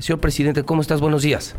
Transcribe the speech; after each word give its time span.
Señor 0.00 0.20
presidente, 0.20 0.64
¿cómo 0.64 0.80
estás? 0.80 1.00
Buenos 1.00 1.22
días. 1.22 1.56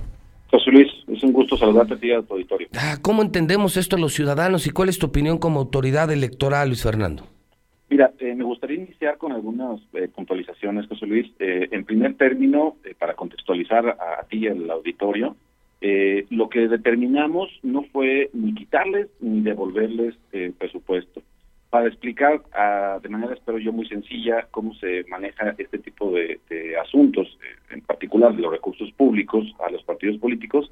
José 0.50 0.72
Luis, 0.72 0.92
es 1.08 1.24
un 1.24 1.32
gusto 1.32 1.56
saludarte 1.56 1.94
a 1.94 1.98
ti 1.98 2.08
y 2.08 2.12
a 2.12 2.22
tu 2.22 2.34
auditorio. 2.34 2.68
Ah, 2.76 2.98
¿Cómo 3.02 3.22
entendemos 3.22 3.78
esto 3.78 3.98
los 3.98 4.14
ciudadanos 4.14 4.68
y 4.68 4.72
cuál 4.72 4.90
es 4.90 5.00
tu 5.00 5.08
opinión 5.08 5.38
como 5.38 5.60
autoridad 5.60 6.12
electoral, 6.12 6.70
Luis 6.70 6.84
Fernando? 6.84 7.28
Mira, 7.90 8.12
eh, 8.20 8.34
me 8.36 8.44
gustaría 8.44 8.78
iniciar 8.78 9.18
con 9.18 9.32
algunas 9.32 9.80
eh, 9.94 10.08
puntualizaciones, 10.08 10.88
José 10.88 11.06
Luis. 11.06 11.32
Eh, 11.40 11.68
en 11.72 11.86
primer 11.86 12.16
término, 12.16 12.78
para 12.98 13.14
contextualizar 13.14 13.86
a, 13.88 14.24
ti 14.30 14.40
y 14.40 14.48
al 14.48 14.70
auditorio, 14.70 15.36
lo 16.30 16.48
que 16.48 16.68
determinamos 16.68 17.50
no 17.64 17.84
fue 17.92 18.30
ni 18.34 18.54
quitarles 18.54 19.08
ni 19.20 19.42
devolverles 19.42 20.14
presupuesto 20.60 21.24
para 21.72 21.88
explicar 21.88 22.42
ah, 22.54 23.00
de 23.02 23.10
manera, 23.10 23.34
espero 23.34 23.58
yo, 23.58 23.72
muy 23.72 23.88
sencilla 23.88 24.46
cómo 24.52 24.76
se 24.76 25.06
maneja 25.08 25.56
este 25.58 25.80
tipo 25.80 26.12
de, 26.12 26.40
asuntos, 26.84 27.40
eh, 27.42 27.74
en 27.74 27.82
particular 27.82 28.36
de 28.36 28.42
los 28.42 28.52
recursos 28.52 28.92
públicos 28.92 29.46
a 29.66 29.72
los 29.72 29.82
partidos 29.84 30.18
políticos, 30.18 30.70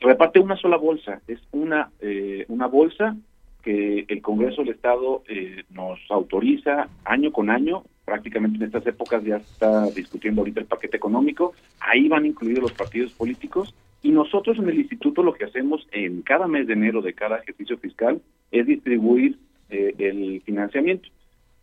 reparte 0.00 0.40
una 0.40 0.56
sola 0.56 0.78
bolsa. 0.78 1.20
Es 1.28 1.38
una, 1.52 1.90
eh, 2.00 2.46
una 2.48 2.66
bolsa 2.66 3.14
que 3.62 4.06
el 4.08 4.22
Congreso 4.22 4.62
del 4.62 4.74
Estado 4.74 5.22
eh, 5.28 5.64
nos 5.70 5.98
autoriza 6.08 6.88
año 7.04 7.30
con 7.30 7.50
año, 7.50 7.84
prácticamente 8.06 8.56
en 8.56 8.64
estas 8.64 8.86
épocas 8.86 9.22
ya 9.22 9.36
está 9.36 9.90
discutiendo 9.90 10.40
ahorita 10.40 10.60
el 10.60 10.66
paquete 10.66 10.96
económico, 10.96 11.52
ahí 11.80 12.08
van 12.08 12.24
incluidos 12.24 12.62
los 12.62 12.72
partidos 12.72 13.12
políticos 13.12 13.74
y 14.02 14.12
nosotros 14.12 14.58
en 14.58 14.70
el 14.70 14.78
instituto 14.78 15.22
lo 15.22 15.34
que 15.34 15.44
hacemos 15.44 15.86
en 15.92 16.22
cada 16.22 16.46
mes 16.46 16.66
de 16.66 16.72
enero 16.72 17.02
de 17.02 17.12
cada 17.12 17.38
ejercicio 17.38 17.76
fiscal 17.76 18.22
es 18.50 18.66
distribuir 18.66 19.36
eh, 19.70 19.94
el 19.98 20.40
financiamiento. 20.42 21.08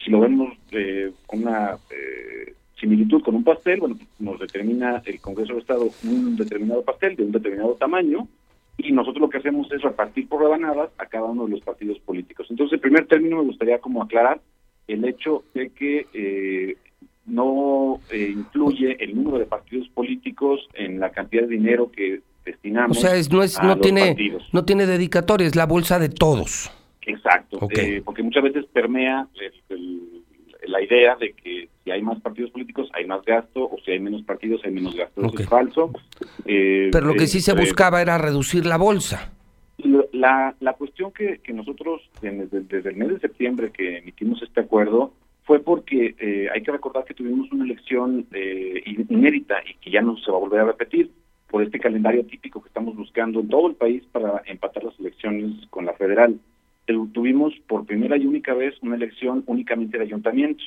Si 0.04 0.12
lo 0.12 0.20
vemos 0.20 0.54
eh, 0.72 1.12
con 1.26 1.42
una 1.42 1.78
eh, 1.90 2.54
similitud 2.80 3.24
con 3.24 3.36
un 3.36 3.44
pastel, 3.44 3.80
bueno, 3.80 3.98
nos 4.20 4.40
determina 4.40 5.02
el 5.06 5.20
Congreso 5.20 5.54
de 5.54 5.60
Estado 5.60 5.90
un 6.04 6.36
determinado 6.36 6.84
pastel 6.84 7.16
de 7.16 7.24
un 7.24 7.32
determinado 7.32 7.74
tamaño 7.76 8.28
y 8.78 8.92
nosotros 8.92 9.22
lo 9.22 9.30
que 9.30 9.38
hacemos 9.38 9.72
es 9.72 9.82
repartir 9.82 10.28
por 10.28 10.42
rebanadas 10.42 10.92
a 10.98 11.06
cada 11.06 11.26
uno 11.26 11.46
de 11.46 11.52
los 11.52 11.62
partidos 11.62 11.98
políticos. 12.00 12.48
Entonces, 12.50 12.74
en 12.74 12.82
primer 12.82 13.08
término, 13.08 13.38
me 13.38 13.44
gustaría 13.44 13.80
como 13.80 14.04
aclarar 14.04 14.42
el 14.88 15.06
hecho 15.06 15.44
de 15.54 15.70
que 15.70 16.76
no 17.26 18.02
incluye 18.14 19.04
el 19.04 19.16
número 19.16 19.40
de 19.40 19.46
partidos 19.46 19.88
políticos 19.90 20.68
en 20.74 21.00
la 21.00 21.10
cantidad 21.10 21.44
de 21.44 21.48
dinero 21.48 21.90
que 21.90 22.22
destinamos. 22.46 22.98
O 22.98 23.02
sea, 23.02 23.14
no 23.32 23.42
es, 23.42 23.62
no 23.64 23.78
tiene, 23.80 24.38
no 24.52 24.66
tiene 24.66 24.86
dedicatoria, 24.86 25.48
es 25.48 25.56
la 25.56 25.66
bolsa 25.66 25.98
de 25.98 26.10
todos. 26.10 26.70
Exacto, 27.06 27.60
eh, 27.72 28.02
porque 28.04 28.24
muchas 28.24 28.44
veces 28.44 28.66
permea 28.66 29.28
la 30.68 30.82
idea 30.82 31.16
de 31.16 31.34
que 31.34 31.70
si 31.84 31.92
hay 31.92 32.02
más 32.02 32.20
partidos 32.20 32.50
políticos 32.50 32.90
hay 32.94 33.06
más 33.06 33.24
gasto 33.24 33.64
o 33.64 33.78
si 33.86 33.92
hay 33.92 34.00
menos 34.00 34.24
partidos 34.24 34.62
hay 34.64 34.72
menos 34.72 34.96
gasto. 34.96 35.22
Eso 35.22 35.40
es 35.40 35.48
falso. 35.48 35.92
Eh, 36.46 36.90
Pero 36.92 37.06
lo 37.06 37.14
que 37.14 37.28
sí 37.28 37.42
se 37.42 37.52
eh, 37.52 37.56
buscaba 37.56 38.02
era 38.02 38.18
reducir 38.18 38.66
la 38.66 38.78
bolsa. 38.78 39.32
La, 40.14 40.56
la 40.60 40.74
cuestión 40.74 41.12
que, 41.12 41.40
que 41.40 41.54
nosotros 41.54 42.02
desde, 42.22 42.62
desde, 42.62 42.90
el 42.90 42.96
mes 42.96 43.10
de 43.10 43.20
septiembre 43.20 43.72
que 43.72 43.98
emitimos 43.98 44.42
este 44.42 44.62
acuerdo 44.62 45.14
fue 45.44 45.60
porque 45.60 46.16
hay 46.52 46.64
que 46.64 46.72
recordar 46.72 47.06
que 47.06 47.14
tuvimos 47.14 47.52
una 47.52 47.66
elección 47.66 48.26
inédita 48.34 49.58
y 49.70 49.76
que 49.76 49.92
ya 49.92 50.02
no 50.02 50.18
se 50.18 50.32
va 50.32 50.38
a 50.38 50.40
volver 50.40 50.62
a 50.62 50.66
repetir 50.66 51.12
por 51.52 51.62
este 51.62 51.80
calendario 51.80 52.26
típico 52.26 52.62
que 52.62 52.70
estamos 52.70 52.96
buscando 52.96 53.42
en 53.42 53.50
todo 53.50 53.68
el 53.68 53.76
país 53.76 54.04
para 54.12 54.42
empatar 54.46 54.84
las 54.84 55.00
elecciones 55.00 55.68
con 55.70 55.86
la 55.86 55.94
federal 55.94 56.40
tuvimos 56.86 57.54
por 57.68 57.86
primera 57.86 58.18
y 58.18 58.26
única 58.26 58.54
vez 58.54 58.76
una 58.82 58.96
elección 58.96 59.44
únicamente 59.48 59.98
de 59.98 60.04
ayuntamientos. 60.04 60.66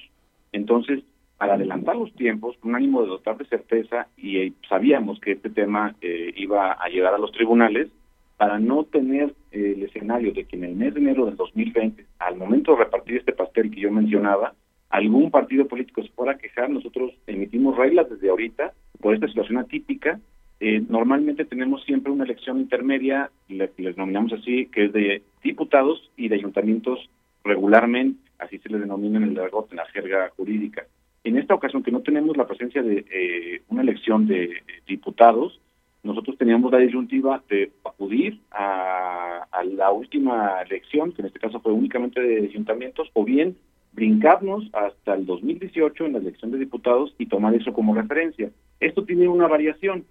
Entonces, 0.52 1.00
para 1.36 1.54
adelantar 1.54 1.96
los 1.96 2.12
tiempos, 2.14 2.56
con 2.58 2.74
ánimo 2.74 3.02
de 3.02 3.08
dotar 3.08 3.36
de 3.38 3.44
certeza, 3.46 4.08
y 4.16 4.38
eh, 4.38 4.52
sabíamos 4.68 5.20
que 5.20 5.32
este 5.32 5.50
tema 5.50 5.94
eh, 6.00 6.32
iba 6.36 6.72
a 6.72 6.88
llegar 6.88 7.14
a 7.14 7.18
los 7.18 7.32
tribunales, 7.32 7.88
para 8.36 8.58
no 8.58 8.84
tener 8.84 9.34
eh, 9.50 9.74
el 9.76 9.82
escenario 9.82 10.32
de 10.32 10.44
que 10.44 10.56
en 10.56 10.64
el 10.64 10.76
mes 10.76 10.94
de 10.94 11.00
enero 11.00 11.26
del 11.26 11.36
2020, 11.36 12.04
al 12.18 12.36
momento 12.36 12.72
de 12.72 12.84
repartir 12.84 13.18
este 13.18 13.32
pastel 13.32 13.70
que 13.70 13.80
yo 13.80 13.90
mencionaba, 13.90 14.54
algún 14.90 15.30
partido 15.30 15.66
político 15.66 16.02
se 16.02 16.08
fuera 16.10 16.32
a 16.32 16.38
quejar, 16.38 16.70
nosotros 16.70 17.12
emitimos 17.26 17.76
reglas 17.76 18.08
desde 18.08 18.30
ahorita 18.30 18.72
por 19.00 19.14
esta 19.14 19.28
situación 19.28 19.58
atípica 19.58 20.18
eh, 20.60 20.82
normalmente 20.88 21.44
tenemos 21.44 21.84
siempre 21.84 22.10
una 22.10 22.24
elección 22.24 22.58
intermedia, 22.58 23.30
les 23.48 23.74
denominamos 23.76 24.32
así, 24.32 24.66
que 24.66 24.86
es 24.86 24.92
de 24.92 25.22
diputados 25.42 26.10
y 26.16 26.28
de 26.28 26.36
ayuntamientos 26.36 27.08
regularmente, 27.44 28.18
así 28.38 28.58
se 28.58 28.68
le 28.68 28.78
denomina 28.78 29.18
en 29.18 29.24
el 29.24 29.38
argot, 29.38 29.70
en 29.70 29.76
la 29.76 29.86
jerga 29.86 30.30
jurídica. 30.36 30.86
En 31.24 31.36
esta 31.36 31.54
ocasión, 31.54 31.82
que 31.82 31.90
no 31.90 32.00
tenemos 32.00 32.36
la 32.36 32.46
presencia 32.46 32.82
de 32.82 33.04
eh, 33.10 33.62
una 33.68 33.82
elección 33.82 34.26
de, 34.26 34.62
diputados, 34.86 35.60
nosotros 36.02 36.38
teníamos 36.38 36.70
la 36.72 36.78
disyuntiva 36.78 37.42
de 37.50 37.72
acudir 37.84 38.38
a, 38.50 39.46
a, 39.50 39.64
la 39.64 39.90
última 39.90 40.62
elección, 40.62 41.12
que 41.12 41.22
en 41.22 41.26
este 41.26 41.40
caso 41.40 41.60
fue 41.60 41.72
únicamente 41.72 42.20
de 42.20 42.46
ayuntamientos, 42.46 43.10
o 43.14 43.24
bien 43.24 43.56
brincarnos 43.92 44.70
hasta 44.72 45.14
el 45.14 45.26
2018 45.26 46.06
en 46.06 46.12
la 46.12 46.18
elección 46.18 46.52
de 46.52 46.58
diputados 46.58 47.14
y 47.18 47.26
tomar 47.26 47.54
eso 47.54 47.72
como 47.72 47.94
referencia. 47.94 48.50
Esto 48.78 49.04
tiene 49.04 49.26
una 49.26 49.48
variación 49.48 50.04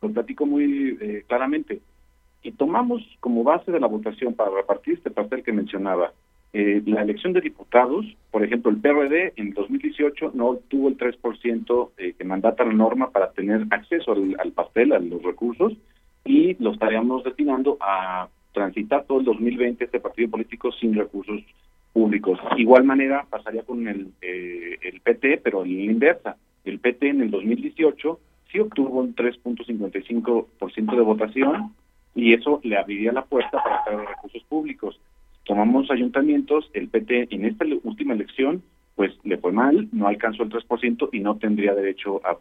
lo 0.00 0.10
platico 0.10 0.46
muy 0.46 0.98
eh, 1.00 1.24
claramente. 1.26 1.80
Y 2.42 2.52
tomamos 2.52 3.02
como 3.20 3.44
base 3.44 3.70
de 3.70 3.80
la 3.80 3.86
votación 3.86 4.34
para 4.34 4.50
repartir 4.50 4.94
este 4.94 5.10
pastel 5.10 5.42
que 5.42 5.52
mencionaba, 5.52 6.12
eh, 6.52 6.82
la 6.84 7.02
elección 7.02 7.32
de 7.32 7.40
diputados, 7.40 8.04
por 8.32 8.42
ejemplo, 8.42 8.72
el 8.72 8.78
PRD 8.78 9.34
en 9.36 9.52
2018 9.52 10.32
no 10.34 10.48
obtuvo 10.48 10.88
el 10.88 10.98
3% 10.98 11.90
eh, 11.96 12.14
que 12.18 12.24
mandata 12.24 12.64
la 12.64 12.72
norma 12.72 13.10
para 13.10 13.30
tener 13.30 13.66
acceso 13.70 14.12
al, 14.12 14.52
pastel, 14.52 14.92
a 14.92 14.98
los 14.98 15.22
recursos, 15.22 15.74
y 16.24 16.56
lo 16.62 16.72
estaríamos 16.72 17.22
destinando 17.22 17.76
a 17.80 18.28
transitar 18.52 19.04
todo 19.04 19.20
el 19.20 19.26
2020 19.26 19.84
este 19.84 20.00
partido 20.00 20.30
político 20.30 20.72
sin 20.72 20.94
recursos 20.94 21.40
públicos. 21.92 22.40
Igual 22.56 22.82
manera 22.82 23.26
pasaría 23.30 23.62
con 23.62 23.86
el, 23.86 24.08
el 24.20 25.00
PT, 25.02 25.38
pero 25.44 25.64
en 25.64 25.76
la 25.76 25.92
inversa. 25.92 26.36
El 26.64 26.80
PT 26.80 27.10
en 27.10 27.20
el 27.20 27.30
2018 27.30 28.18
sí 28.50 28.58
obtuvo 28.58 29.00
un 29.00 29.14
3.55% 29.14 30.96
de 30.96 31.00
votación 31.00 31.72
y 32.20 32.34
eso 32.34 32.60
le 32.62 32.76
abriría 32.76 33.12
la 33.12 33.24
puerta 33.24 33.62
para 33.62 33.96
los 33.96 34.08
recursos 34.08 34.42
públicos. 34.44 35.00
Tomamos 35.44 35.90
ayuntamientos, 35.90 36.70
el 36.74 36.88
PT 36.88 37.28
en 37.30 37.46
esta 37.46 37.64
última 37.82 38.14
elección 38.14 38.62
pues 38.94 39.12
le 39.24 39.38
fue 39.38 39.50
mal, 39.50 39.88
no 39.92 40.08
alcanzó 40.08 40.42
el 40.42 40.50
3% 40.50 41.08
y 41.12 41.20
no 41.20 41.36
tendría 41.38 41.74
derecho 41.74 42.20
a, 42.22 42.36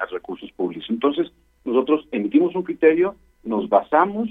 a, 0.00 0.06
recursos 0.06 0.52
públicos. 0.52 0.86
Entonces, 0.88 1.32
nosotros 1.64 2.06
emitimos 2.12 2.54
un 2.54 2.62
criterio, 2.62 3.16
nos 3.42 3.68
basamos 3.68 4.28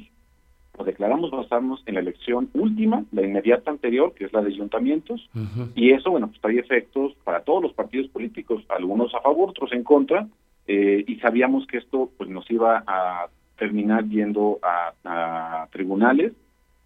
o 0.77 0.85
declaramos 0.85 1.31
basarnos 1.31 1.83
en 1.85 1.95
la 1.95 1.99
elección 1.99 2.49
última, 2.53 3.03
la 3.11 3.23
inmediata 3.23 3.71
anterior, 3.71 4.13
que 4.13 4.23
es 4.23 4.31
la 4.31 4.41
de 4.41 4.53
ayuntamientos, 4.53 5.29
y 5.75 5.91
eso, 5.91 6.11
bueno, 6.11 6.27
pues 6.27 6.39
trae 6.39 6.59
efectos 6.59 7.13
para 7.25 7.41
todos 7.41 7.61
los 7.63 7.73
partidos 7.73 8.09
políticos, 8.09 8.63
algunos 8.69 9.13
a 9.13 9.19
favor, 9.19 9.49
otros 9.49 9.73
en 9.73 9.83
contra, 9.83 10.27
eh, 10.67 11.03
y 11.05 11.15
sabíamos 11.15 11.67
que 11.67 11.77
esto 11.77 12.09
pues 12.17 12.29
nos 12.29 12.49
iba 12.49 12.83
a 12.87 13.27
terminar 13.57 14.07
yendo 14.07 14.59
a, 14.61 15.67
tribunales 15.71 16.33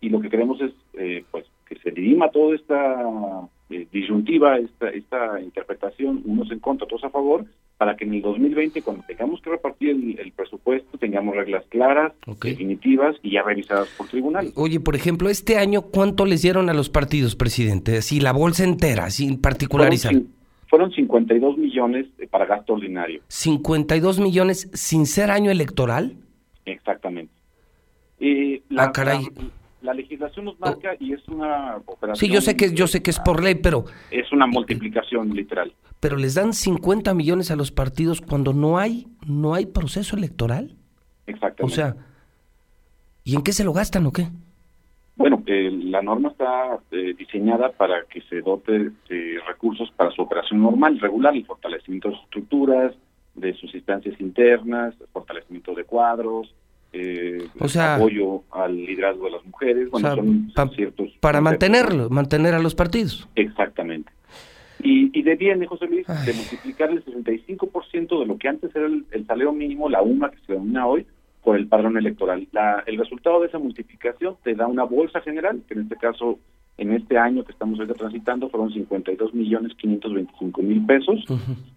y 0.01 0.09
lo 0.09 0.19
que 0.19 0.29
queremos 0.29 0.59
es 0.61 0.71
eh, 0.93 1.23
pues 1.29 1.45
que 1.67 1.77
se 1.79 1.91
dirima 1.91 2.29
toda 2.31 2.55
esta 2.55 3.47
eh, 3.69 3.87
disyuntiva, 3.91 4.57
esta, 4.57 4.89
esta 4.89 5.39
interpretación, 5.39 6.23
unos 6.25 6.51
en 6.51 6.59
contra, 6.59 6.85
otros 6.85 7.03
a 7.03 7.09
favor, 7.09 7.45
para 7.77 7.95
que 7.95 8.05
en 8.05 8.15
el 8.15 8.21
2020, 8.21 8.81
cuando 8.81 9.03
tengamos 9.03 9.41
que 9.41 9.51
repartir 9.51 10.19
el, 10.19 10.31
presupuesto, 10.31 10.97
tengamos 10.97 11.35
reglas 11.35 11.63
claras, 11.69 12.13
definitivas 12.41 13.15
y 13.21 13.33
ya 13.33 13.43
revisadas 13.43 13.87
por 13.97 14.07
tribunal. 14.07 14.51
Oye, 14.55 14.79
por 14.79 14.95
ejemplo, 14.95 15.29
este 15.29 15.57
año, 15.57 15.83
¿cuánto 15.83 16.25
les 16.25 16.41
dieron 16.41 16.69
a 16.69 16.73
los 16.73 16.89
partidos, 16.89 17.35
presidente? 17.35 17.97
Así, 17.97 18.19
la 18.19 18.33
bolsa 18.33 18.63
entera, 18.63 19.09
sin 19.11 19.39
particularizar 19.39 20.13
fueron 20.69 20.91
52 20.91 21.57
millones 21.57 22.05
para 22.29 22.45
gasto 22.45 22.73
ordinario. 22.73 23.21
¿52 23.27 24.21
millones 24.21 24.69
sin 24.73 25.05
ser 25.07 25.31
año 25.31 25.49
electoral? 25.51 26.13
Exactamente. 26.71 27.33
La, 28.69 28.83
ah, 28.83 28.91
caray. 28.91 29.27
La, 29.81 29.93
legislación 29.93 30.45
nos 30.45 30.59
marca 30.59 30.95
y 30.99 31.13
es 31.13 31.25
una 31.27 31.77
operación... 31.85 32.29
Sí, 32.29 32.33
yo 32.33 32.41
sé 32.41 32.57
que, 32.57 32.73
yo 32.73 32.87
sé 32.87 33.01
que 33.01 33.11
es 33.11 33.19
por 33.19 33.41
ley, 33.41 33.55
pero... 33.55 33.85
Es 34.11 34.31
una 34.31 34.45
multiplicación 34.45 35.33
literal. 35.33 35.73
Pero 35.99 36.17
les 36.17 36.35
dan 36.35 36.53
50 36.53 37.13
millones 37.13 37.49
a 37.51 37.55
los 37.55 37.71
partidos 37.71 38.21
cuando 38.21 38.53
no 38.53 38.77
hay, 38.77 39.07
no 39.25 39.53
hay 39.53 39.65
proceso 39.65 40.17
electoral. 40.17 40.75
Exactamente. 41.27 41.63
O 41.63 41.69
sea, 41.69 41.95
¿y 43.23 43.35
en 43.35 43.41
qué 43.41 43.53
se 43.53 43.63
lo 43.63 43.71
gastan 43.71 44.05
o 44.05 44.11
qué? 44.11 44.27
Bueno, 45.15 45.43
eh, 45.47 45.69
la 45.71 46.01
norma 46.01 46.29
está 46.29 46.79
eh, 46.91 47.13
diseñada 47.17 47.71
para 47.73 48.03
que 48.05 48.21
se 48.21 48.41
dote 48.41 48.91
de 49.09 49.39
recursos 49.45 49.91
para 49.91 50.11
su 50.11 50.21
operación 50.21 50.61
normal, 50.61 50.97
regular, 50.99 51.35
el 51.35 51.45
fortalecimiento 51.45 52.09
de 52.09 52.15
sus 52.15 52.23
estructuras, 52.23 52.95
de 53.39 53.53
sus 53.53 53.73
instancias 53.73 54.19
internas, 54.19 54.95
fortalecimiento 55.11 55.73
de 55.73 55.83
cuadros, 55.83 56.53
eh, 56.91 57.47
apoyo 57.79 58.43
al 58.51 58.75
liderazgo 58.75 59.25
de 59.25 59.31
las 59.31 59.45
mujeres, 59.45 59.89
bueno, 59.91 60.15
son, 60.15 60.71
ciertos... 60.75 61.11
Para 61.19 61.39
mantenerlo, 61.41 62.09
mantener 62.09 62.53
a 62.53 62.59
los 62.59 62.75
partidos. 62.75 63.27
Exactamente. 63.35 64.11
Y, 64.81 65.17
y 65.17 65.23
deviene, 65.23 65.67
José 65.67 65.87
Luis, 65.87 66.07
de 66.07 66.33
multiplicar 66.33 66.89
el 66.89 67.03
65% 67.03 68.19
de 68.19 68.25
lo 68.25 68.37
que 68.37 68.47
antes 68.47 68.73
era 68.75 68.87
el, 68.87 69.05
el 69.11 69.25
salario 69.27 69.51
mínimo, 69.51 69.89
la 69.89 70.01
UMA 70.01 70.31
que 70.31 70.37
se 70.45 70.53
denomina 70.53 70.87
hoy, 70.87 71.05
por 71.43 71.57
el 71.57 71.67
padrón 71.67 71.97
electoral. 71.97 72.47
La, 72.51 72.83
el 72.85 72.97
resultado 72.97 73.41
de 73.41 73.47
esa 73.47 73.59
multiplicación 73.59 74.37
te 74.43 74.55
da 74.55 74.67
una 74.67 74.83
bolsa 74.83 75.21
general, 75.21 75.61
que 75.67 75.73
en 75.73 75.81
este 75.81 75.95
caso, 75.95 76.39
en 76.79 76.93
este 76.93 77.17
año 77.17 77.43
que 77.43 77.51
estamos 77.51 77.77
ahorita 77.77 77.95
transitando, 77.95 78.49
fueron 78.49 78.71
52 78.71 79.33
millones 79.33 79.73
525 79.75 80.61
mil 80.61 80.85
pesos, 80.85 81.25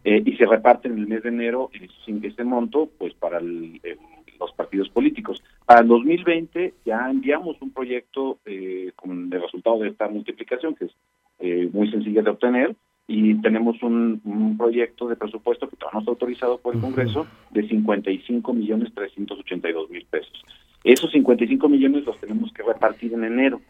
eh, 0.05 0.23
y 0.25 0.37
se 0.37 0.47
reparte 0.47 0.89
en 0.89 0.99
el 0.99 1.09
mes 1.09 1.23
de 1.25 1.31
enero 1.31 1.71
ese 1.73 2.45
monto, 2.45 2.89
pues 2.99 3.13
para 3.15 3.41
los 3.41 4.53
partidos 4.57 4.89
políticos. 4.91 5.43
Para 5.67 5.81
el 5.81 5.89
2020 5.89 6.75
ya 6.85 7.11
enviamos 7.11 7.61
un 7.61 7.73
proyecto 7.73 8.39
eh, 8.45 8.93
con 8.95 9.33
el 9.33 9.43
resultado 9.43 9.81
de 9.81 9.89
esta 9.89 10.09
multiplicación, 10.09 10.75
que 10.77 10.85
es 10.85 10.93
eh, 11.41 11.69
muy 11.73 11.91
sencilla 11.91 12.23
de 12.23 12.31
obtener, 12.31 12.77
y 13.09 13.35
tenemos 13.43 13.83
un, 13.83 14.57
proyecto 14.57 15.09
de 15.09 15.17
presupuesto 15.17 15.69
que 15.69 15.77
todavía 15.77 15.95
no 15.95 16.01
está 16.01 16.11
autorizado 16.13 16.59
por 16.59 16.77
el 16.77 16.81
Congreso 16.81 17.27
de 17.51 17.67
55 17.67 18.53
millones 18.53 18.95
382 18.95 19.91
mil 19.91 20.07
pesos. 20.07 20.45
Esos 20.85 21.11
55 21.11 21.69
millones 21.69 22.05
los 22.05 22.19
tenemos 22.21 22.53
que 22.53 22.63
repartir 22.63 23.13
en 23.15 23.25
enero. 23.25 23.61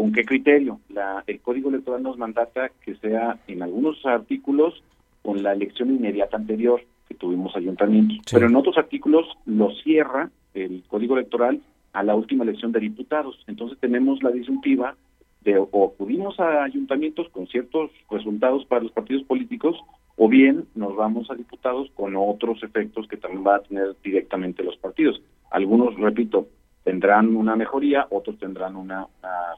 ¿Con 0.00 0.12
qué 0.12 0.24
criterio? 0.24 0.80
La, 0.88 1.22
el 1.26 1.40
Código 1.40 1.68
Electoral 1.68 2.02
nos 2.02 2.16
mandata 2.16 2.70
que 2.82 2.94
sea 2.94 3.38
en 3.46 3.62
algunos 3.62 3.98
artículos 4.06 4.82
con 5.20 5.42
la 5.42 5.52
elección 5.52 5.94
inmediata 5.94 6.38
anterior 6.38 6.80
que 7.06 7.14
tuvimos 7.14 7.54
ayuntamientos, 7.54 8.16
pero 8.32 8.46
en 8.46 8.56
otros 8.56 8.78
artículos 8.78 9.26
lo 9.44 9.70
cierra 9.82 10.30
el 10.54 10.84
Código 10.88 11.18
Electoral 11.18 11.60
a 11.92 12.02
la 12.02 12.14
última 12.14 12.44
elección 12.44 12.72
de 12.72 12.80
diputados. 12.80 13.44
Entonces 13.46 13.78
tenemos 13.78 14.22
la 14.22 14.30
disyuntiva 14.30 14.96
de 15.42 15.62
o 15.70 15.92
acudimos 15.92 16.40
a 16.40 16.64
ayuntamientos 16.64 17.28
con 17.28 17.46
ciertos 17.48 17.90
resultados 18.10 18.64
para 18.64 18.82
los 18.82 18.92
partidos 18.92 19.24
políticos 19.24 19.76
o 20.16 20.30
bien 20.30 20.64
nos 20.74 20.96
vamos 20.96 21.30
a 21.30 21.34
diputados 21.34 21.90
con 21.94 22.16
otros 22.16 22.62
efectos 22.62 23.06
que 23.06 23.18
también 23.18 23.46
va 23.46 23.56
a 23.56 23.62
tener 23.62 23.94
directamente 24.02 24.62
los 24.62 24.78
partidos. 24.78 25.20
Algunos, 25.50 25.94
repito, 25.96 26.48
tendrán 26.84 27.36
una 27.36 27.56
mejoría, 27.56 28.06
otros 28.10 28.38
tendrán 28.38 28.76
una, 28.76 29.06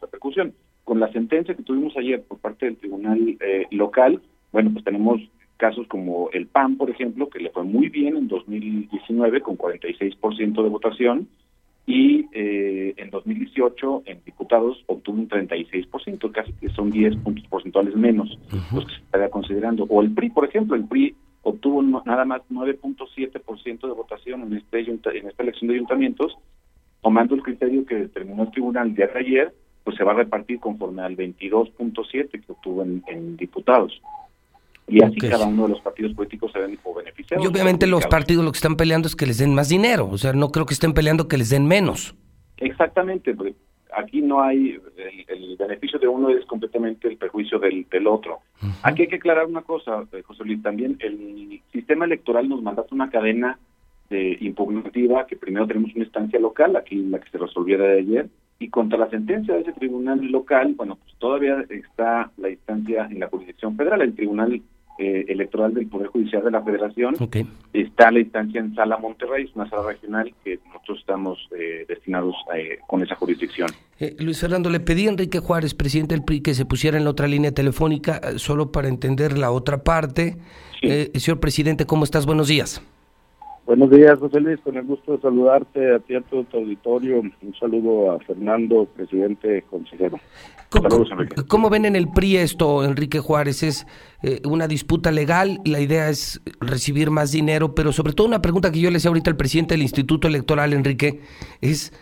repercusión. 0.00 0.54
Con 0.84 0.98
la 0.98 1.12
sentencia 1.12 1.54
que 1.54 1.62
tuvimos 1.62 1.96
ayer 1.96 2.22
por 2.22 2.38
parte 2.38 2.66
del 2.66 2.76
Tribunal 2.76 3.36
eh, 3.40 3.66
Local, 3.70 4.20
bueno, 4.50 4.70
pues 4.72 4.84
tenemos 4.84 5.20
casos 5.56 5.86
como 5.86 6.28
el 6.32 6.48
PAN, 6.48 6.76
por 6.76 6.90
ejemplo, 6.90 7.28
que 7.28 7.38
le 7.38 7.50
fue 7.50 7.62
muy 7.62 7.88
bien 7.88 8.16
en 8.16 8.26
2019 8.26 9.42
con 9.42 9.56
46% 9.56 10.62
de 10.62 10.68
votación, 10.68 11.28
y 11.86 12.26
eh, 12.32 12.94
en 12.96 13.10
2018 13.10 14.04
en 14.06 14.22
diputados 14.24 14.82
obtuvo 14.86 15.18
un 15.18 15.28
36%, 15.28 16.30
casi 16.30 16.52
que 16.54 16.68
son 16.70 16.90
10 16.90 17.16
puntos 17.16 17.44
porcentuales 17.48 17.94
menos 17.96 18.38
los 18.72 18.86
que 18.86 18.94
se 18.94 19.00
estaría 19.02 19.30
considerando. 19.30 19.84
O 19.88 20.00
el 20.00 20.12
PRI, 20.12 20.30
por 20.30 20.44
ejemplo, 20.44 20.76
el 20.76 20.84
PRI 20.84 21.14
obtuvo 21.42 21.82
nada 21.82 22.24
más 22.24 22.42
9.7% 22.50 23.80
de 23.80 23.92
votación 23.92 24.42
en, 24.42 24.52
este, 24.54 24.80
en 25.18 25.28
esta 25.28 25.42
elección 25.42 25.68
de 25.68 25.74
ayuntamientos, 25.74 26.36
tomando 27.02 27.34
el 27.34 27.42
criterio 27.42 27.84
que 27.84 27.96
determinó 27.96 28.44
el 28.44 28.50
tribunal 28.50 28.88
el 28.88 28.94
día 28.94 29.08
de 29.08 29.18
ayer, 29.18 29.54
pues 29.84 29.96
se 29.96 30.04
va 30.04 30.12
a 30.12 30.16
repartir 30.16 30.60
conforme 30.60 31.02
al 31.02 31.16
22.7 31.16 32.30
que 32.30 32.52
obtuvo 32.52 32.82
en 32.82 33.36
diputados 33.36 34.00
y 34.92 35.02
así 35.02 35.18
cada 35.20 35.46
uno 35.46 35.64
de 35.64 35.70
los 35.70 35.80
partidos 35.80 36.12
políticos 36.14 36.52
se 36.52 36.58
ven 36.58 36.78
beneficiados. 36.96 37.44
Y 37.44 37.48
obviamente 37.48 37.86
los 37.86 38.06
partidos 38.06 38.44
lo 38.44 38.52
que 38.52 38.56
están 38.56 38.76
peleando 38.76 39.08
es 39.08 39.16
que 39.16 39.26
les 39.26 39.38
den 39.38 39.54
más 39.54 39.68
dinero, 39.68 40.08
o 40.10 40.18
sea, 40.18 40.32
no 40.32 40.50
creo 40.50 40.66
que 40.66 40.74
estén 40.74 40.92
peleando 40.92 41.28
que 41.28 41.38
les 41.38 41.50
den 41.50 41.66
menos. 41.66 42.14
Exactamente, 42.58 43.34
aquí 43.96 44.20
no 44.20 44.42
hay, 44.42 44.78
el, 45.28 45.56
beneficio 45.56 45.98
de 45.98 46.08
uno 46.08 46.30
es 46.30 46.44
completamente 46.46 47.08
el 47.08 47.16
perjuicio 47.16 47.58
del, 47.58 47.86
del 47.88 48.06
otro. 48.06 48.40
Aquí 48.82 49.02
hay 49.02 49.08
que 49.08 49.16
aclarar 49.16 49.46
una 49.46 49.62
cosa, 49.62 50.04
eh, 50.12 50.22
José 50.22 50.44
Luis, 50.44 50.62
también 50.62 50.96
el 51.00 51.60
sistema 51.72 52.04
electoral 52.04 52.48
nos 52.48 52.62
manda 52.62 52.84
una 52.90 53.10
cadena 53.10 53.58
de 54.12 54.36
impugnativa, 54.40 55.26
que 55.26 55.36
primero 55.36 55.66
tenemos 55.66 55.92
una 55.94 56.04
instancia 56.04 56.38
local, 56.38 56.76
aquí 56.76 56.96
la 56.96 57.18
que 57.18 57.30
se 57.30 57.38
resolviera 57.38 57.84
de 57.84 57.98
ayer, 57.98 58.28
y 58.58 58.68
contra 58.68 58.98
la 58.98 59.10
sentencia 59.10 59.54
de 59.54 59.62
ese 59.62 59.72
tribunal 59.72 60.20
local, 60.30 60.74
bueno, 60.76 60.96
pues 60.96 61.14
todavía 61.18 61.64
está 61.68 62.30
la 62.36 62.50
instancia 62.50 63.08
en 63.10 63.18
la 63.18 63.26
jurisdicción 63.28 63.76
federal, 63.76 64.02
el 64.02 64.14
tribunal 64.14 64.62
eh, 64.98 65.24
electoral 65.28 65.72
del 65.74 65.88
Poder 65.88 66.08
Judicial 66.08 66.44
de 66.44 66.50
la 66.50 66.62
Federación. 66.62 67.16
Está 67.72 68.10
la 68.10 68.20
instancia 68.20 68.60
en 68.60 68.74
Sala 68.74 68.98
Monterrey, 68.98 69.46
es 69.46 69.56
una 69.56 69.68
sala 69.68 69.88
regional 69.88 70.32
que 70.44 70.60
nosotros 70.66 70.98
estamos 71.00 71.48
eh, 71.58 71.86
destinados 71.88 72.36
eh, 72.54 72.78
con 72.86 73.02
esa 73.02 73.16
jurisdicción. 73.16 73.70
Luis 74.18 74.40
Fernando, 74.40 74.68
le 74.68 74.80
pedí 74.80 75.06
a 75.06 75.10
Enrique 75.10 75.38
Juárez, 75.38 75.74
presidente 75.74 76.14
del 76.14 76.24
PRI, 76.24 76.42
que 76.42 76.54
se 76.54 76.66
pusiera 76.66 76.98
en 76.98 77.04
la 77.04 77.10
otra 77.10 77.26
línea 77.26 77.52
telefónica, 77.52 78.20
solo 78.36 78.70
para 78.70 78.88
entender 78.88 79.38
la 79.38 79.50
otra 79.50 79.82
parte. 79.82 80.36
señor 81.14 81.40
presidente, 81.40 81.86
¿cómo 81.86 82.04
estás? 82.04 82.26
Buenos 82.26 82.48
días. 82.48 82.82
Buenos 83.64 83.90
días, 83.90 84.18
José 84.18 84.40
Luis, 84.40 84.58
con 84.60 84.76
el 84.76 84.84
gusto 84.84 85.12
de 85.12 85.20
saludarte 85.20 85.94
a 85.94 86.00
ti, 86.00 86.16
a 86.16 86.20
todo 86.20 86.42
tu 86.44 86.56
auditorio. 86.56 87.20
Un 87.20 87.54
saludo 87.58 88.10
a 88.10 88.18
Fernando, 88.18 88.86
presidente 88.86 89.62
consejero. 89.70 90.18
¿Cómo, 91.48 91.70
ven 91.70 91.84
en 91.84 91.94
el 91.94 92.08
PRI 92.08 92.38
esto, 92.38 92.84
Enrique 92.84 93.20
Juárez? 93.20 93.62
¿Es 93.62 93.86
eh, 94.22 94.40
una 94.44 94.66
disputa 94.66 95.12
legal? 95.12 95.60
La 95.64 95.80
idea 95.80 96.08
es 96.08 96.40
recibir 96.60 97.10
más 97.10 97.30
dinero, 97.30 97.74
pero 97.74 97.92
sobre 97.92 98.14
todo 98.14 98.26
una 98.26 98.42
pregunta 98.42 98.72
que 98.72 98.80
yo 98.80 98.90
le 98.90 98.96
hacía 98.96 99.10
ahorita 99.10 99.30
al 99.30 99.36
presidente 99.36 99.74
del 99.74 99.82
Instituto 99.82 100.26
Electoral, 100.26 100.72
Enrique, 100.72 101.20
es 101.60 101.92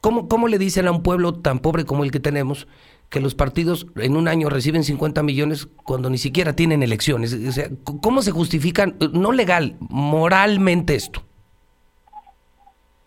¿cómo, 0.00 0.28
¿cómo 0.28 0.48
le 0.48 0.58
dicen 0.58 0.86
a 0.86 0.92
un 0.92 1.02
pueblo 1.02 1.34
tan 1.34 1.58
pobre 1.58 1.84
como 1.84 2.04
el 2.04 2.10
que 2.10 2.20
tenemos 2.20 2.68
que 3.12 3.20
los 3.20 3.34
partidos 3.34 3.86
en 3.96 4.16
un 4.16 4.26
año 4.26 4.48
reciben 4.48 4.84
50 4.84 5.22
millones 5.22 5.66
cuando 5.66 6.08
ni 6.08 6.16
siquiera 6.16 6.56
tienen 6.56 6.82
elecciones. 6.82 7.34
O 7.34 7.52
sea, 7.52 7.68
¿Cómo 7.84 8.22
se 8.22 8.30
justifican, 8.30 8.96
no 9.12 9.32
legal, 9.32 9.76
moralmente 9.90 10.94
esto? 10.94 11.20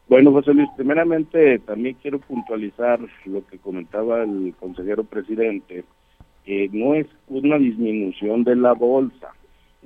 Bueno, 0.08 0.32
José 0.32 0.54
Luis, 0.54 0.70
primeramente 0.78 1.58
también 1.58 1.98
quiero 2.00 2.20
puntualizar 2.20 3.00
lo 3.26 3.48
que 3.48 3.58
comentaba 3.58 4.22
el 4.22 4.54
consejero 4.60 5.04
presidente, 5.04 5.84
que 6.46 6.70
no 6.72 6.94
es 6.94 7.08
una 7.28 7.58
disminución 7.58 8.44
de 8.44 8.56
la 8.58 8.74
bolsa, 8.74 9.32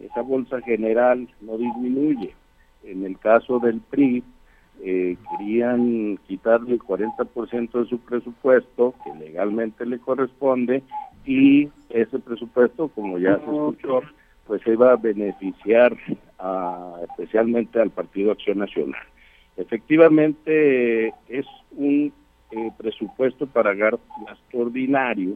esa 0.04 0.22
bolsa 0.22 0.60
general 0.62 1.30
no 1.40 1.58
disminuye. 1.58 2.36
En 2.84 3.06
el 3.06 3.18
caso 3.18 3.60
del 3.60 3.80
PRI, 3.80 4.22
eh, 4.82 5.18
querían 5.30 6.18
quitarle 6.28 6.74
el 6.74 6.80
40% 6.80 7.72
de 7.72 7.90
su 7.90 8.00
presupuesto, 8.00 8.94
que 9.04 9.14
legalmente 9.16 9.86
le 9.86 10.00
corresponde, 10.00 10.84
y 11.26 11.70
ese 11.90 12.20
presupuesto, 12.20 12.88
como 12.90 13.18
ya 13.18 13.38
se 13.38 13.44
escuchó, 13.44 14.02
pues 14.48 14.62
se 14.64 14.74
iba 14.74 14.92
a 14.92 14.96
beneficiar 14.96 15.96
especialmente 17.10 17.80
al 17.80 17.92
Partido 17.92 18.32
Acción 18.32 18.60
Nacional. 18.60 19.02
Efectivamente, 19.58 21.14
es 21.28 21.46
un 21.72 22.14
eh, 22.52 22.72
presupuesto 22.78 23.46
para 23.46 23.74
gasto 23.74 24.00
ordinario, 24.54 25.36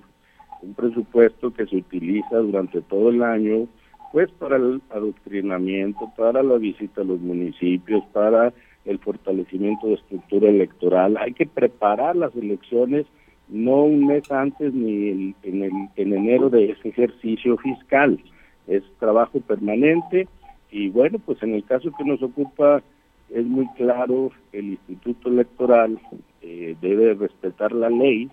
un 0.61 0.73
presupuesto 0.73 1.53
que 1.53 1.65
se 1.65 1.75
utiliza 1.75 2.37
durante 2.37 2.81
todo 2.81 3.09
el 3.09 3.21
año, 3.21 3.67
pues 4.13 4.31
para 4.31 4.55
el 4.55 4.81
adoctrinamiento, 4.89 6.11
para 6.15 6.41
la 6.41 6.57
visita 6.57 7.01
a 7.01 7.03
los 7.03 7.19
municipios, 7.19 8.03
para 8.13 8.53
el 8.85 8.99
fortalecimiento 8.99 9.87
de 9.87 9.95
estructura 9.95 10.49
electoral. 10.49 11.17
Hay 11.17 11.33
que 11.33 11.45
preparar 11.45 12.15
las 12.15 12.35
elecciones 12.35 13.05
no 13.49 13.83
un 13.83 14.07
mes 14.07 14.29
antes 14.31 14.73
ni 14.73 15.35
en, 15.43 15.63
el, 15.63 15.89
en 15.95 16.13
enero 16.13 16.49
de 16.49 16.71
ese 16.71 16.89
ejercicio 16.89 17.57
fiscal. 17.57 18.19
Es 18.67 18.83
trabajo 18.99 19.39
permanente 19.41 20.27
y 20.71 20.89
bueno, 20.89 21.19
pues 21.19 21.41
en 21.43 21.53
el 21.53 21.63
caso 21.63 21.91
que 21.97 22.03
nos 22.03 22.21
ocupa 22.23 22.81
es 23.29 23.45
muy 23.45 23.67
claro, 23.75 24.31
el 24.51 24.77
Instituto 24.87 25.29
Electoral 25.29 25.99
eh, 26.41 26.75
debe 26.81 27.13
respetar 27.15 27.71
la 27.71 27.89
ley 27.89 28.29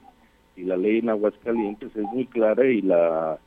y 0.57 0.63
la 0.65 0.77
ley 0.77 0.99
en 0.99 1.09
Aguascalientes 1.09 1.95
es 1.95 2.05
muy 2.13 2.27
clara 2.27 2.67
y 2.67 2.83
la 2.83 3.39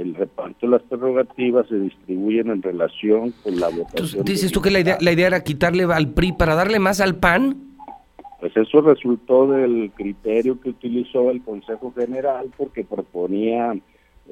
el 0.00 0.14
reparto 0.14 0.66
de 0.66 0.72
las 0.72 0.82
prerrogativas 0.82 1.66
se 1.68 1.78
distribuyen 1.78 2.50
en 2.50 2.62
relación 2.62 3.32
con 3.42 3.58
la 3.58 3.68
votación. 3.68 4.24
¿Dices 4.24 4.52
tú 4.52 4.60
que 4.60 4.70
la 4.70 4.80
idea, 4.80 4.98
la 5.00 5.12
idea 5.12 5.28
era 5.28 5.42
quitarle 5.42 5.84
al 5.84 6.10
PRI 6.12 6.32
para 6.32 6.54
darle 6.54 6.78
más 6.78 7.00
al 7.00 7.16
PAN? 7.16 7.56
Pues 8.40 8.56
eso 8.56 8.82
resultó 8.82 9.46
del 9.48 9.90
criterio 9.94 10.60
que 10.60 10.70
utilizó 10.70 11.30
el 11.30 11.42
Consejo 11.42 11.92
General 11.96 12.50
porque 12.56 12.84
proponía 12.84 13.74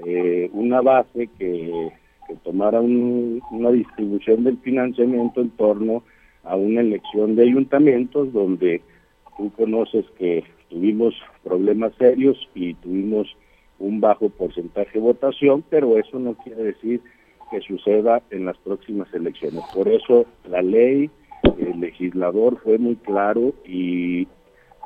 eh, 0.06 0.50
una 0.52 0.83
base 0.83 1.28
que, 1.38 1.90
que 2.28 2.35
tomara 2.44 2.80
una 2.80 3.71
distribución 3.71 4.44
del 4.44 4.59
financiamiento 4.59 5.40
en 5.40 5.50
torno 5.50 6.02
a 6.42 6.56
una 6.56 6.83
elección 6.83 7.37
de 7.37 7.44
ayuntamientos 7.44 8.33
donde 8.33 8.83
tú 9.37 9.50
conoces 9.56 10.04
que 10.18 10.44
tuvimos 10.68 11.14
problemas 11.42 11.92
serios 11.99 12.37
y 12.54 12.75
tuvimos 12.75 13.35
un 13.78 14.00
bajo 14.00 14.28
porcentaje 14.28 14.93
de 14.95 15.00
votación, 15.00 15.64
pero 15.69 15.99
eso 15.99 16.19
no 16.19 16.35
quiere 16.35 16.62
decir 16.62 17.00
que 17.50 17.61
suceda 17.61 18.23
en 18.31 18.47
las 18.47 18.57
próximas 18.59 19.12
elecciones. 19.12 19.62
Por 19.75 19.88
eso 19.88 20.26
la 20.49 20.62
ley, 20.62 21.11
el 21.59 21.81
legislador 21.81 22.59
fue 22.62 22.78
muy 22.78 22.97
claro 22.97 23.52
y 23.66 24.26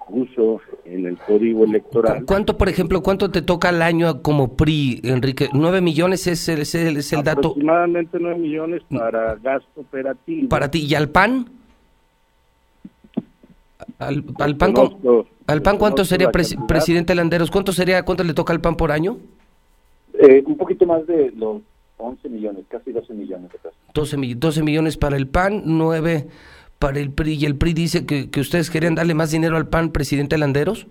puso 0.08 0.60
en 0.84 1.06
el 1.06 1.18
código 1.18 1.64
electoral. 1.64 2.24
¿Cuánto, 2.24 2.56
por 2.56 2.68
ejemplo, 2.68 3.02
cuánto 3.02 3.30
te 3.30 3.42
toca 3.42 3.68
al 3.68 3.82
año 3.82 4.22
como 4.22 4.56
PRI, 4.56 5.00
Enrique? 5.04 5.48
¿Nueve 5.52 5.80
millones 5.80 6.26
es 6.26 6.48
el, 6.48 6.60
es 6.62 6.74
el, 6.74 7.22
dato? 7.22 7.48
Aproximadamente 7.50 8.18
nueve 8.20 8.38
millones 8.38 8.82
para 8.90 9.36
gasto 9.36 9.80
operativo. 9.80 10.48
¿Para 10.48 10.70
ti? 10.70 10.86
¿Y 10.86 10.94
al 10.94 11.10
PAN? 11.10 11.50
¿Al, 13.98 14.22
PAN, 14.56 14.74
¿al 15.48 15.62
PAN 15.62 15.78
cuánto 15.78 16.04
sería, 16.04 16.30
presidente 16.30 17.14
Landeros? 17.16 17.50
¿Cuánto 17.50 17.72
sería, 17.72 18.04
cuánto 18.04 18.22
le 18.22 18.34
toca 18.34 18.52
al 18.52 18.60
PAN 18.60 18.76
por 18.76 18.92
año? 18.92 19.18
Eh, 20.14 20.44
un 20.46 20.56
poquito 20.56 20.86
más 20.86 21.06
de 21.06 21.32
los 21.32 21.62
11 21.96 22.28
millones, 22.28 22.64
casi 22.68 22.92
12 22.92 23.12
millones. 23.14 23.50
De 23.50 23.70
12, 23.94 24.16
12 24.36 24.62
millones 24.62 24.96
para 24.96 25.16
el 25.16 25.26
PAN, 25.26 25.62
9 25.64 26.26
para 26.78 27.00
el 27.00 27.10
PRI. 27.10 27.34
¿Y 27.34 27.44
el 27.46 27.56
PRI 27.56 27.72
dice 27.72 28.06
que, 28.06 28.30
que 28.30 28.40
ustedes 28.40 28.70
querían 28.70 28.94
darle 28.94 29.14
más 29.14 29.30
dinero 29.30 29.56
al 29.56 29.68
PAN, 29.68 29.90
presidente 29.90 30.38
Landeros? 30.38 30.86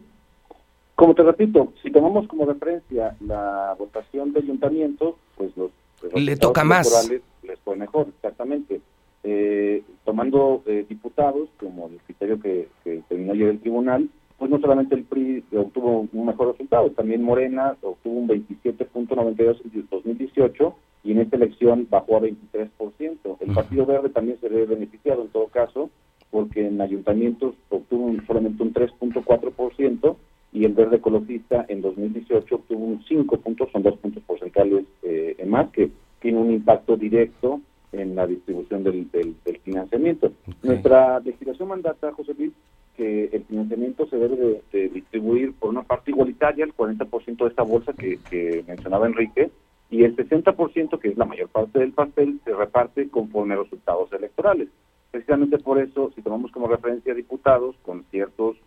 Como 0.96 1.14
te 1.14 1.24
repito, 1.24 1.74
si 1.84 1.92
tomamos 1.92 2.28
como 2.28 2.46
referencia 2.46 3.16
la 3.20 3.76
votación 3.78 4.34
de 4.34 4.40
ayuntamientos, 4.40 5.16
pues 5.36 5.56
los... 5.56 5.72
Le 6.16 6.36
toca 6.36 6.64
más. 6.64 7.10
Les 7.44 7.60
fue 7.60 7.76
mejor, 7.76 8.08
exactamente. 8.16 8.82
Eh, 9.24 9.84
tomando 10.06 10.64
eh, 10.66 10.86
diputados, 10.90 11.50
como 11.60 11.88
el 11.88 11.98
criterio 12.06 12.40
que, 12.40 12.68
que 12.84 13.04
terminó 13.08 13.34
ayer 13.34 13.50
el 13.50 13.60
tribunal, 13.60 14.10
pues 14.38 14.52
no 14.52 14.60
solamente 14.60 14.96
el 14.96 15.04
PRI 15.04 15.44
obtuvo 15.56 16.08
un 16.12 16.26
mejor 16.26 16.52
resultado, 16.52 16.92
también 16.92 17.24
Morena 17.24 17.76
obtuvo 17.82 18.20
un 18.20 18.28
27.92 18.28 19.62
en 19.64 19.88
2018 19.90 20.76
y 21.04 21.12
en 21.12 21.20
esta 21.20 21.38
elección 21.38 21.88
bajó 21.90 22.18
a 22.18 22.22
23%. 22.22 23.38
El 23.40 23.54
Partido 23.54 23.86
Verde 23.86 24.10
también 24.10 24.40
se 24.40 24.50
ve 24.50 24.66
beneficiado 24.66 25.24
en 25.24 25.30
todo 25.30 25.48
caso, 25.48 25.90
porque 26.30 26.68
en 26.68 26.80
ayuntamientos 26.82 27.56
obtuvo 27.70 28.14
solamente 28.28 28.62
un 28.62 28.74
3.4% 28.74 30.16
y 30.54 30.66
el 30.66 30.74
Verde 30.74 30.98
Ecologista 30.98 31.66
en 31.68 31.82
2018 31.82 32.56
obtuvo 32.56 32.86
un 32.86 33.04
5 33.08 33.38
puntos, 33.38 33.70
son 33.72 33.84
dos 33.84 33.98
puntos 33.98 34.24
porcentuales 34.24 34.86
eh, 35.04 35.36
en 35.38 35.50
más, 35.50 35.70
que 35.72 35.90
tiene 36.20 36.40
un 36.40 36.52
impacto 36.52 36.98
directo 36.98 37.62
en 37.92 38.16
la 38.16 38.28
distribución 38.28 38.84
del, 38.84 39.10
del, 39.12 39.36
financiamiento. 39.64 40.32
Nuestra 40.62 41.20
legislación 41.20 41.70
mandata, 41.70 42.12
José 42.12 42.34
Luis, 42.38 42.52
que 42.98 43.30
el 43.32 43.44
financiamiento 43.46 44.08
se 44.08 44.18
debe 44.18 44.62
de, 44.72 44.90
distribuir 44.90 45.54
por 45.54 45.70
una 45.70 45.84
parte 45.84 46.12
igualitaria, 46.12 46.66
el 46.66 46.76
40% 46.76 47.38
de 47.38 47.48
esta 47.48 47.62
bolsa 47.62 47.94
que, 47.94 48.64
mencionaba 48.68 49.06
Enrique, 49.06 49.52
y 49.90 50.04
el 50.04 50.16
60%, 50.18 51.00
que 51.00 51.08
es 51.08 51.18
la 51.18 51.26
mayor 51.26 51.48
parte 51.48 51.80
del 51.80 51.94
pastel, 51.94 52.42
se 52.44 52.54
reparte 52.54 53.08
conforme 53.10 53.54
a 53.54 53.60
resultados 53.60 54.12
electorales. 54.12 54.68
Precisamente 55.12 55.60
por 55.60 55.80
eso, 55.80 56.12
si 56.16 56.22
tomamos 56.22 56.52
como 56.52 56.68
referencia 56.68 57.14
diputados 57.14 57.76
con 57.84 58.04
ciertos 58.12 58.58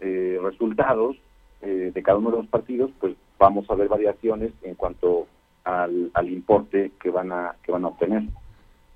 eh, 0.00 0.38
resultados 0.40 1.16
eh, 1.60 1.90
de 1.92 2.02
cada 2.02 2.18
uno 2.18 2.30
de 2.30 2.38
los 2.38 2.46
partidos, 2.46 2.90
pues 2.98 3.14
vamos 3.38 3.68
a 3.68 3.74
ver 3.74 3.88
variaciones 3.88 4.52
en 4.62 4.76
cuanto 4.76 5.26
al, 5.64 6.10
al 6.14 6.30
importe 6.30 6.92
que 7.02 7.10
van 7.10 7.32
a 7.32 7.56
que 7.62 7.72
van 7.72 7.84
a 7.84 7.88
obtener. 7.88 8.22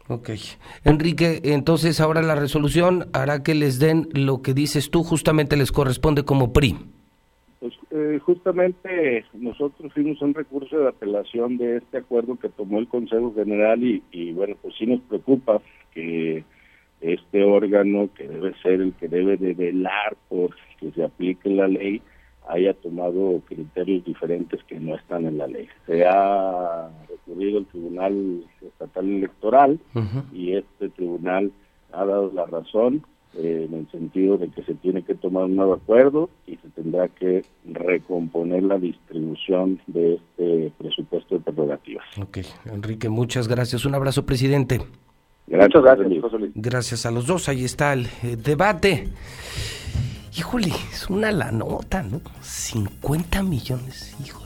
Ok. 0.08 0.30
Enrique, 0.84 1.40
entonces 1.44 2.00
ahora 2.00 2.20
la 2.20 2.34
resolución 2.34 3.06
hará 3.12 3.42
que 3.42 3.54
les 3.54 3.78
den 3.78 4.08
lo 4.12 4.42
que 4.42 4.52
dices 4.52 4.90
tú, 4.90 5.02
justamente 5.02 5.56
les 5.56 5.72
corresponde 5.72 6.24
como 6.24 6.52
PRI. 6.52 6.76
Pues 7.60 7.72
eh, 7.90 8.18
justamente 8.22 9.24
nosotros 9.32 9.92
fuimos 9.94 10.20
un 10.20 10.34
recurso 10.34 10.78
de 10.78 10.88
apelación 10.88 11.56
de 11.56 11.78
este 11.78 11.98
acuerdo 11.98 12.36
que 12.36 12.50
tomó 12.50 12.78
el 12.78 12.88
Consejo 12.88 13.32
General 13.34 13.82
y, 13.82 14.02
y 14.12 14.32
bueno, 14.32 14.56
pues 14.60 14.74
sí 14.78 14.84
nos 14.86 15.00
preocupa 15.00 15.62
que 15.94 16.44
este 17.00 17.42
órgano 17.42 18.10
que 18.14 18.28
debe 18.28 18.54
ser 18.62 18.80
el 18.80 18.92
que 18.94 19.08
debe 19.08 19.36
de 19.38 19.54
velar 19.54 20.16
por 20.28 20.54
que 20.78 20.90
se 20.92 21.04
aplique 21.04 21.48
la 21.48 21.68
ley, 21.68 22.02
haya 22.48 22.74
tomado 22.74 23.40
criterios 23.46 24.04
diferentes 24.04 24.62
que 24.64 24.78
no 24.78 24.94
están 24.96 25.26
en 25.26 25.38
la 25.38 25.46
ley. 25.46 25.68
Se 25.86 26.04
ha 26.04 26.90
recurrido 27.08 27.58
al 27.58 27.66
Tribunal 27.66 28.44
Estatal 28.60 29.08
Electoral 29.08 29.78
y 30.32 30.52
este 30.52 30.88
tribunal 30.90 31.52
ha 31.92 32.04
dado 32.04 32.30
la 32.34 32.46
razón 32.46 33.04
eh, 33.36 33.66
en 33.68 33.74
el 33.74 33.90
sentido 33.90 34.36
de 34.36 34.48
que 34.48 34.62
se 34.62 34.74
tiene 34.74 35.02
que 35.02 35.14
tomar 35.14 35.44
un 35.44 35.56
nuevo 35.56 35.74
acuerdo 35.74 36.28
y 36.46 36.56
se 36.56 36.68
tendrá 36.68 37.08
que 37.08 37.44
recomponer 37.64 38.62
la 38.62 38.78
distribución 38.78 39.80
de 39.86 40.14
este 40.14 40.72
presupuesto 40.78 41.36
de 41.36 41.40
prerrogativas. 41.40 42.04
Ok, 42.20 42.38
Enrique, 42.66 43.08
muchas 43.08 43.48
gracias. 43.48 43.84
Un 43.86 43.94
abrazo, 43.94 44.24
presidente. 44.26 44.80
Gracias, 45.46 45.82
gracias. 45.82 46.08
Gracias 46.54 47.06
a 47.06 47.10
los 47.10 47.26
dos. 47.26 47.48
Ahí 47.48 47.64
está 47.64 47.92
el 47.92 48.06
eh, 48.22 48.36
debate. 48.36 49.08
Híjole, 50.36 50.72
es 50.92 51.08
una 51.08 51.30
la 51.30 51.52
nota, 51.52 52.02
¿no? 52.02 52.20
50 52.42 53.42
millones, 53.42 54.14
hijo 54.24 54.43